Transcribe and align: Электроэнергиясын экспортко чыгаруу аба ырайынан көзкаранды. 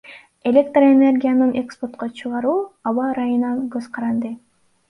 Электроэнергиясын 0.51 1.51
экспортко 1.61 2.05
чыгаруу 2.21 2.57
аба 2.93 3.05
ырайынан 3.13 3.57
көзкаранды. 3.77 4.35